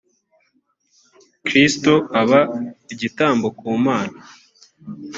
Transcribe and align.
kristo 1.45 1.93
aba 2.21 2.39
igitambo 2.93 3.47
ku 3.57 3.67
mana 3.85 4.17